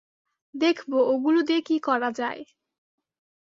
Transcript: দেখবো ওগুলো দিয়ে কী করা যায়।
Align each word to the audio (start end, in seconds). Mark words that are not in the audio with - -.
দেখবো 0.55 0.97
ওগুলো 1.07 1.39
দিয়ে 1.41 1.61
কী 1.61 1.75
করা 1.79 2.09
যায়। 2.11 2.41